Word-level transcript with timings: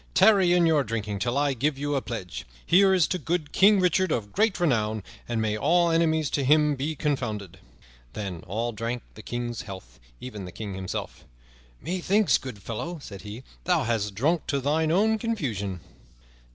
"Tarry 0.15 0.51
in 0.53 0.65
your 0.65 0.83
drinking 0.83 1.19
till 1.19 1.37
I 1.37 1.53
give 1.53 1.77
you 1.77 1.93
a 1.93 2.01
pledge. 2.01 2.47
Here 2.65 2.91
is 2.91 3.05
to 3.09 3.19
good 3.19 3.51
King 3.51 3.79
Richard 3.79 4.11
of 4.11 4.31
great 4.31 4.59
renown, 4.59 5.03
and 5.29 5.39
may 5.39 5.55
all 5.55 5.91
enemies 5.91 6.31
to 6.31 6.43
him 6.43 6.73
be 6.73 6.95
confounded." 6.95 7.59
Then 8.13 8.43
all 8.47 8.71
drank 8.71 9.03
the 9.13 9.21
King's 9.21 9.61
health, 9.61 9.99
even 10.19 10.45
the 10.45 10.51
King 10.51 10.73
himself. 10.73 11.23
"Methinks, 11.83 12.39
good 12.39 12.63
fellow," 12.63 12.97
said 12.99 13.21
he, 13.21 13.43
"thou 13.65 13.83
hast 13.83 14.15
drunk 14.15 14.47
to 14.47 14.59
thine 14.59 14.89
own 14.91 15.19
confusion." 15.19 15.81